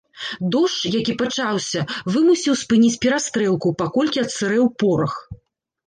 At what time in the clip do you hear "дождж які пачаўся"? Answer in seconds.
0.53-1.85